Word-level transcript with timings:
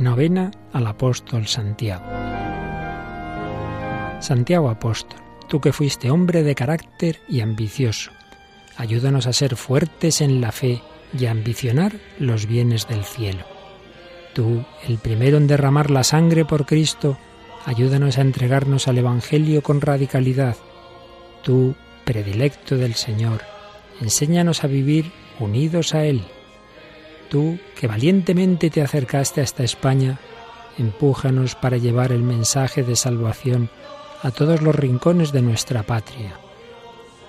Novena 0.00 0.50
al 0.72 0.86
apóstol 0.86 1.46
Santiago. 1.46 2.06
Santiago 4.20 4.70
apóstol, 4.70 5.20
tú 5.46 5.60
que 5.60 5.74
fuiste 5.74 6.10
hombre 6.10 6.42
de 6.42 6.54
carácter 6.54 7.18
y 7.28 7.42
ambicioso, 7.42 8.10
ayúdanos 8.78 9.26
a 9.26 9.34
ser 9.34 9.56
fuertes 9.56 10.22
en 10.22 10.40
la 10.40 10.52
fe 10.52 10.80
y 11.12 11.26
a 11.26 11.32
ambicionar 11.32 11.92
los 12.18 12.46
bienes 12.46 12.88
del 12.88 13.04
cielo. 13.04 13.44
Tú, 14.32 14.64
el 14.88 14.96
primero 14.96 15.36
en 15.36 15.46
derramar 15.46 15.90
la 15.90 16.02
sangre 16.02 16.46
por 16.46 16.64
Cristo, 16.64 17.18
ayúdanos 17.66 18.16
a 18.16 18.22
entregarnos 18.22 18.88
al 18.88 18.96
Evangelio 18.96 19.62
con 19.62 19.82
radicalidad. 19.82 20.56
Tú, 21.42 21.74
predilecto 22.06 22.78
del 22.78 22.94
Señor, 22.94 23.42
enséñanos 24.00 24.64
a 24.64 24.66
vivir 24.66 25.12
unidos 25.38 25.94
a 25.94 26.06
Él 26.06 26.24
Tú, 27.30 27.60
que 27.76 27.86
valientemente 27.86 28.70
te 28.70 28.82
acercaste 28.82 29.40
hasta 29.40 29.62
España, 29.62 30.18
empújanos 30.76 31.54
para 31.54 31.76
llevar 31.76 32.10
el 32.10 32.24
mensaje 32.24 32.82
de 32.82 32.96
salvación 32.96 33.70
a 34.22 34.32
todos 34.32 34.62
los 34.62 34.74
rincones 34.74 35.30
de 35.30 35.40
nuestra 35.40 35.84
patria. 35.84 36.40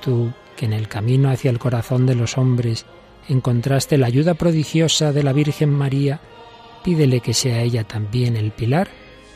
Tú, 0.02 0.34
que 0.58 0.66
en 0.66 0.74
el 0.74 0.88
camino 0.88 1.30
hacia 1.30 1.52
el 1.52 1.60
corazón 1.60 2.08
de 2.08 2.16
los 2.16 2.40
hombres 2.40 2.88
encontraste 3.30 4.00
la 4.00 4.08
ayuda 4.08 4.34
prodigiosa 4.34 5.12
de 5.12 5.22
la 5.22 5.34
Virgen 5.34 5.70
María, 5.70 6.20
pídele 6.84 7.20
que 7.20 7.36
sea 7.36 7.62
ella 7.62 7.84
también 7.84 8.36
el 8.36 8.52
pilar 8.52 8.90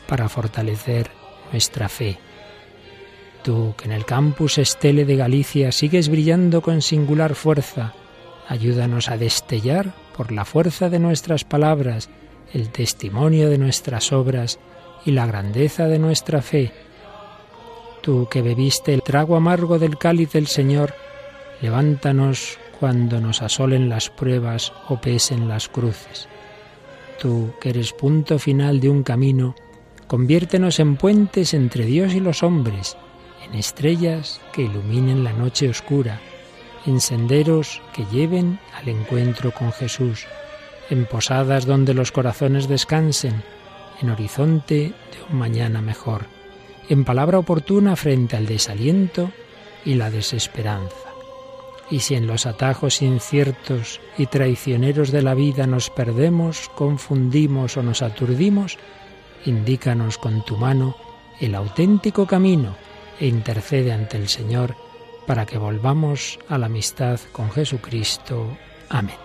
para 0.08 0.28
fortalecer 0.28 1.12
nuestra 1.52 1.88
fe. 1.88 2.18
Tú, 3.44 3.74
que 3.78 3.84
en 3.84 3.92
el 3.92 4.04
campus 4.04 4.58
Estele 4.58 5.04
de 5.04 5.14
Galicia 5.14 5.70
sigues 5.70 6.08
brillando 6.08 6.60
con 6.60 6.82
singular 6.82 7.36
fuerza, 7.36 7.94
ayúdanos 8.48 9.08
a 9.08 9.16
destellar 9.16 9.94
por 10.16 10.32
la 10.32 10.44
fuerza 10.44 10.88
de 10.88 10.98
nuestras 10.98 11.44
palabras, 11.44 12.08
el 12.52 12.70
testimonio 12.70 13.50
de 13.50 13.58
nuestras 13.58 14.12
obras 14.12 14.58
y 15.04 15.10
la 15.12 15.26
grandeza 15.26 15.86
de 15.86 15.98
nuestra 15.98 16.42
fe. 16.42 16.72
Tú 18.00 18.28
que 18.30 18.42
bebiste 18.42 18.94
el 18.94 19.02
trago 19.02 19.36
amargo 19.36 19.78
del 19.78 19.98
cáliz 19.98 20.32
del 20.32 20.46
Señor, 20.46 20.94
levántanos 21.60 22.58
cuando 22.78 23.20
nos 23.20 23.42
asolen 23.42 23.88
las 23.88 24.10
pruebas 24.10 24.72
o 24.88 25.00
pesen 25.00 25.48
las 25.48 25.68
cruces. 25.68 26.28
Tú 27.20 27.52
que 27.60 27.70
eres 27.70 27.92
punto 27.92 28.38
final 28.38 28.80
de 28.80 28.90
un 28.90 29.02
camino, 29.02 29.54
conviértenos 30.06 30.78
en 30.78 30.96
puentes 30.96 31.54
entre 31.54 31.84
Dios 31.84 32.14
y 32.14 32.20
los 32.20 32.42
hombres, 32.42 32.96
en 33.46 33.58
estrellas 33.58 34.40
que 34.52 34.62
iluminen 34.62 35.24
la 35.24 35.32
noche 35.32 35.68
oscura 35.68 36.20
en 36.86 37.00
senderos 37.00 37.82
que 37.92 38.04
lleven 38.06 38.58
al 38.74 38.88
encuentro 38.88 39.52
con 39.52 39.72
Jesús, 39.72 40.26
en 40.88 41.04
posadas 41.04 41.66
donde 41.66 41.94
los 41.94 42.12
corazones 42.12 42.68
descansen, 42.68 43.42
en 44.00 44.10
horizonte 44.10 44.74
de 44.74 45.22
un 45.30 45.38
mañana 45.38 45.82
mejor, 45.82 46.26
en 46.88 47.04
palabra 47.04 47.38
oportuna 47.38 47.96
frente 47.96 48.36
al 48.36 48.46
desaliento 48.46 49.30
y 49.84 49.94
la 49.94 50.10
desesperanza. 50.10 50.96
Y 51.90 52.00
si 52.00 52.14
en 52.14 52.26
los 52.26 52.46
atajos 52.46 53.02
inciertos 53.02 54.00
y 54.18 54.26
traicioneros 54.26 55.12
de 55.12 55.22
la 55.22 55.34
vida 55.34 55.66
nos 55.66 55.90
perdemos, 55.90 56.68
confundimos 56.74 57.76
o 57.76 57.82
nos 57.82 58.02
aturdimos, 58.02 58.78
indícanos 59.44 60.18
con 60.18 60.44
tu 60.44 60.56
mano 60.56 60.96
el 61.40 61.54
auténtico 61.54 62.26
camino 62.26 62.76
e 63.20 63.26
intercede 63.26 63.92
ante 63.92 64.16
el 64.16 64.28
Señor 64.28 64.85
para 65.26 65.44
que 65.44 65.58
volvamos 65.58 66.38
a 66.48 66.58
la 66.58 66.66
amistad 66.66 67.20
con 67.32 67.50
Jesucristo. 67.50 68.56
Amén. 68.88 69.16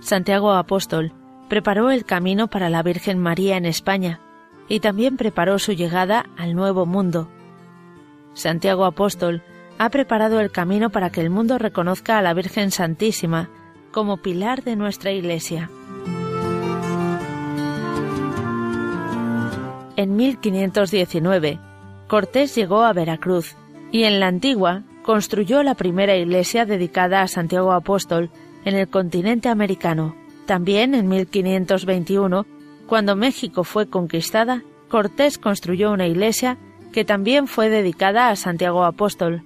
Santiago 0.00 0.52
Apóstol 0.52 1.21
preparó 1.52 1.90
el 1.90 2.06
camino 2.06 2.48
para 2.48 2.70
la 2.70 2.82
Virgen 2.82 3.18
María 3.18 3.58
en 3.58 3.66
España 3.66 4.20
y 4.68 4.80
también 4.80 5.18
preparó 5.18 5.58
su 5.58 5.74
llegada 5.74 6.24
al 6.38 6.54
Nuevo 6.54 6.86
Mundo. 6.86 7.28
Santiago 8.32 8.86
Apóstol 8.86 9.42
ha 9.76 9.90
preparado 9.90 10.40
el 10.40 10.50
camino 10.50 10.88
para 10.88 11.10
que 11.10 11.20
el 11.20 11.28
mundo 11.28 11.58
reconozca 11.58 12.16
a 12.16 12.22
la 12.22 12.32
Virgen 12.32 12.70
Santísima 12.70 13.50
como 13.90 14.22
pilar 14.22 14.64
de 14.64 14.76
nuestra 14.76 15.12
Iglesia. 15.12 15.68
En 19.96 20.16
1519, 20.16 21.58
Cortés 22.08 22.54
llegó 22.54 22.82
a 22.82 22.94
Veracruz 22.94 23.56
y 23.90 24.04
en 24.04 24.20
la 24.20 24.28
antigua 24.28 24.84
construyó 25.02 25.62
la 25.62 25.74
primera 25.74 26.16
iglesia 26.16 26.64
dedicada 26.64 27.20
a 27.20 27.28
Santiago 27.28 27.72
Apóstol 27.72 28.30
en 28.64 28.74
el 28.74 28.88
continente 28.88 29.50
americano. 29.50 30.21
También 30.46 30.94
en 30.94 31.08
1521, 31.08 32.46
cuando 32.86 33.16
México 33.16 33.64
fue 33.64 33.88
conquistada, 33.88 34.62
Cortés 34.88 35.38
construyó 35.38 35.92
una 35.92 36.06
iglesia 36.06 36.58
que 36.92 37.04
también 37.04 37.46
fue 37.46 37.70
dedicada 37.70 38.28
a 38.28 38.36
Santiago 38.36 38.84
Apóstol. 38.84 39.42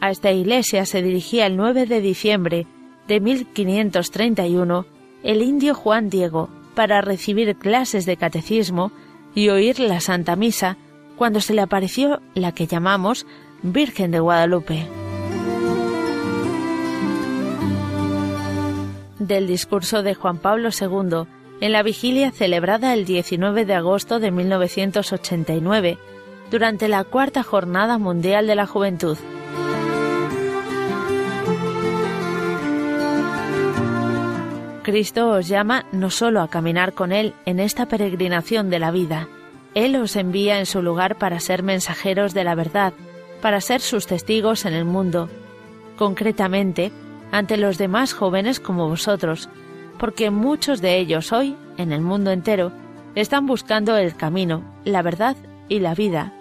A 0.00 0.10
esta 0.10 0.32
iglesia 0.32 0.86
se 0.86 1.02
dirigía 1.02 1.46
el 1.46 1.56
9 1.56 1.86
de 1.86 2.00
diciembre 2.00 2.66
de 3.06 3.20
1531 3.20 4.86
el 5.22 5.42
indio 5.42 5.74
Juan 5.74 6.08
Diego 6.08 6.48
para 6.74 7.00
recibir 7.00 7.56
clases 7.56 8.06
de 8.06 8.16
catecismo 8.16 8.92
y 9.34 9.48
oír 9.48 9.80
la 9.80 10.00
Santa 10.00 10.36
Misa 10.36 10.76
cuando 11.16 11.40
se 11.40 11.54
le 11.54 11.62
apareció 11.62 12.20
la 12.34 12.52
que 12.52 12.66
llamamos 12.66 13.26
Virgen 13.62 14.10
de 14.10 14.20
Guadalupe. 14.20 14.95
Del 19.26 19.46
discurso 19.46 20.02
de 20.02 20.14
Juan 20.14 20.38
Pablo 20.38 20.70
II 20.70 21.26
en 21.60 21.72
la 21.72 21.82
vigilia 21.82 22.30
celebrada 22.30 22.94
el 22.94 23.04
19 23.04 23.64
de 23.64 23.74
agosto 23.74 24.20
de 24.20 24.30
1989 24.30 25.98
durante 26.50 26.88
la 26.88 27.04
Cuarta 27.04 27.42
Jornada 27.42 27.98
Mundial 27.98 28.46
de 28.46 28.54
la 28.54 28.66
Juventud. 28.66 29.16
Cristo 34.82 35.30
os 35.30 35.48
llama 35.48 35.84
no 35.90 36.10
solo 36.10 36.40
a 36.40 36.48
caminar 36.48 36.92
con 36.92 37.10
Él 37.10 37.34
en 37.44 37.58
esta 37.58 37.86
peregrinación 37.86 38.70
de 38.70 38.78
la 38.78 38.92
vida, 38.92 39.28
Él 39.74 39.96
os 39.96 40.14
envía 40.14 40.60
en 40.60 40.66
su 40.66 40.80
lugar 40.80 41.18
para 41.18 41.40
ser 41.40 41.64
mensajeros 41.64 42.34
de 42.34 42.44
la 42.44 42.54
verdad, 42.54 42.92
para 43.42 43.60
ser 43.60 43.80
sus 43.80 44.06
testigos 44.06 44.64
en 44.64 44.74
el 44.74 44.84
mundo. 44.84 45.28
Concretamente, 45.96 46.92
ante 47.32 47.56
los 47.56 47.78
demás 47.78 48.12
jóvenes 48.12 48.60
como 48.60 48.88
vosotros, 48.88 49.48
porque 49.98 50.30
muchos 50.30 50.80
de 50.80 50.98
ellos 50.98 51.32
hoy, 51.32 51.56
en 51.76 51.92
el 51.92 52.00
mundo 52.00 52.30
entero, 52.30 52.72
están 53.14 53.46
buscando 53.46 53.96
el 53.96 54.14
camino, 54.14 54.62
la 54.84 55.02
verdad 55.02 55.36
y 55.68 55.80
la 55.80 55.94
vida, 55.94 56.32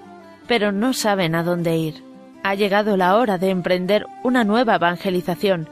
pero 0.48 0.72
no 0.72 0.94
saben 0.94 1.36
a 1.36 1.44
dónde 1.44 1.78
ir. 1.78 2.04
Ha 2.44 2.56
llegado 2.56 2.98
la 2.98 3.18
hora 3.18 3.38
de 3.38 3.50
emprender 3.50 4.06
una 4.24 4.44
nueva 4.44 4.76
evangelización, 4.76 5.70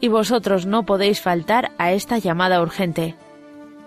y 0.00 0.08
vosotros 0.08 0.66
no 0.66 0.84
podéis 0.84 1.20
faltar 1.20 1.72
a 1.78 1.92
esta 1.92 2.18
llamada 2.18 2.62
urgente. 2.62 3.16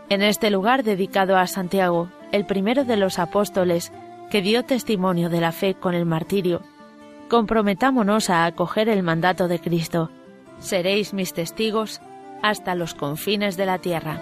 En 0.10 0.22
este 0.22 0.50
lugar 0.50 0.84
dedicado 0.84 1.38
a 1.38 1.48
Santiago, 1.48 2.10
el 2.34 2.46
primero 2.46 2.84
de 2.84 2.98
los 2.98 3.18
apóstoles 3.18 3.94
que 4.30 4.42
dio 4.42 4.64
testimonio 4.64 5.30
de 5.30 5.40
la 5.40 5.54
fe 5.54 5.76
con 5.76 5.94
el 5.94 6.06
martirio, 6.06 6.62
comprometámonos 7.30 8.30
a 8.30 8.46
acoger 8.46 8.90
el 8.90 9.04
mandato 9.04 9.48
de 9.48 9.60
Cristo 9.60 10.12
seréis 10.62 11.14
mis 11.14 11.34
testigos 11.34 12.00
hasta 12.42 12.76
los 12.76 12.94
confines 12.94 13.58
de 13.58 13.66
la 13.66 13.80
tierra. 13.80 14.22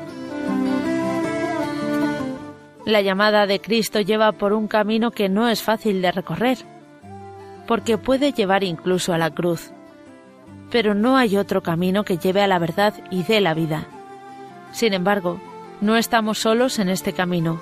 La 2.86 3.01
llamada 3.01 3.45
de 3.45 3.62
Cristo 3.62 4.01
lleva 4.01 4.31
por 4.31 4.53
un 4.53 4.68
camino 4.68 5.12
que 5.12 5.30
no 5.30 5.47
es 5.47 5.62
fácil 5.62 6.01
de 6.01 6.12
recorrer, 6.12 6.57
porque 7.68 8.00
puede 8.00 8.31
llevar 8.31 8.63
incluso 8.63 9.13
a 9.13 9.19
la 9.19 9.30
cruz. 9.30 9.71
Pero 10.71 10.95
no 10.95 11.18
hay 11.18 11.38
otro 11.38 11.62
camino 11.62 12.03
que 12.03 12.18
lleve 12.18 12.41
a 12.41 12.47
la 12.47 12.57
verdad 12.57 12.95
y 13.12 13.24
dé 13.24 13.41
la 13.41 13.53
vida. 13.53 13.86
Sin 14.71 14.94
embargo, 14.94 15.39
no 15.81 15.97
estamos 15.97 16.39
solos 16.39 16.80
en 16.80 16.89
este 16.89 17.13
camino. 17.13 17.62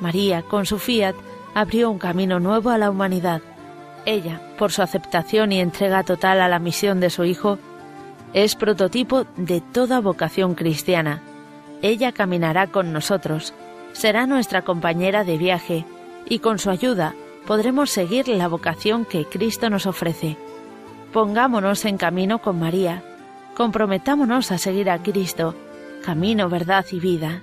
María, 0.00 0.42
con 0.42 0.66
su 0.66 0.78
fiat, 0.78 1.14
abrió 1.54 1.90
un 1.90 1.98
camino 1.98 2.40
nuevo 2.40 2.70
a 2.70 2.78
la 2.78 2.90
humanidad. 2.90 3.42
Ella, 4.06 4.40
por 4.58 4.72
su 4.72 4.82
aceptación 4.82 5.52
y 5.52 5.60
entrega 5.60 6.04
total 6.04 6.40
a 6.40 6.48
la 6.48 6.58
misión 6.58 7.00
de 7.00 7.10
su 7.10 7.24
Hijo, 7.24 7.58
es 8.32 8.54
prototipo 8.54 9.24
de 9.36 9.60
toda 9.60 10.00
vocación 10.00 10.54
cristiana. 10.54 11.22
Ella 11.82 12.12
caminará 12.12 12.66
con 12.66 12.92
nosotros, 12.92 13.54
será 13.92 14.26
nuestra 14.26 14.62
compañera 14.62 15.24
de 15.24 15.38
viaje 15.38 15.84
y 16.28 16.40
con 16.40 16.58
su 16.58 16.70
ayuda 16.70 17.14
podremos 17.46 17.90
seguir 17.90 18.28
la 18.28 18.48
vocación 18.48 19.04
que 19.04 19.24
Cristo 19.24 19.70
nos 19.70 19.86
ofrece. 19.86 20.36
Pongámonos 21.12 21.84
en 21.84 21.96
camino 21.96 22.40
con 22.40 22.58
María. 22.58 23.02
Comprometámonos 23.56 24.52
a 24.52 24.58
seguir 24.58 24.90
a 24.90 25.02
Cristo, 25.02 25.54
camino, 26.04 26.48
verdad 26.48 26.84
y 26.92 27.00
vida. 27.00 27.42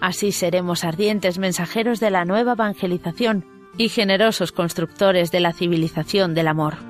Así 0.00 0.32
seremos 0.32 0.84
ardientes 0.84 1.38
mensajeros 1.38 2.00
de 2.00 2.10
la 2.10 2.24
nueva 2.24 2.52
evangelización 2.52 3.44
y 3.78 3.88
generosos 3.88 4.52
constructores 4.52 5.30
de 5.30 5.40
la 5.40 5.52
civilización 5.52 6.34
del 6.34 6.48
amor. 6.48 6.89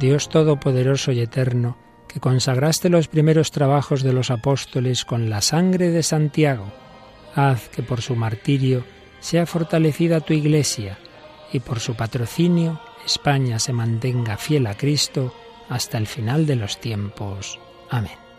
Dios 0.00 0.30
Todopoderoso 0.30 1.12
y 1.12 1.20
Eterno, 1.20 1.76
que 2.08 2.20
consagraste 2.20 2.88
los 2.88 3.06
primeros 3.06 3.50
trabajos 3.50 4.02
de 4.02 4.14
los 4.14 4.30
apóstoles 4.30 5.04
con 5.04 5.28
la 5.28 5.42
sangre 5.42 5.90
de 5.90 6.02
Santiago, 6.02 6.72
haz 7.34 7.68
que 7.68 7.82
por 7.82 8.00
su 8.00 8.16
martirio 8.16 8.82
sea 9.20 9.44
fortalecida 9.44 10.20
tu 10.20 10.32
Iglesia 10.32 10.98
y 11.52 11.60
por 11.60 11.80
su 11.80 11.96
patrocinio 11.96 12.80
España 13.04 13.58
se 13.58 13.74
mantenga 13.74 14.38
fiel 14.38 14.66
a 14.68 14.74
Cristo 14.74 15.34
hasta 15.68 15.98
el 15.98 16.06
final 16.06 16.46
de 16.46 16.56
los 16.56 16.80
tiempos. 16.80 17.60
Amén. 17.90 18.29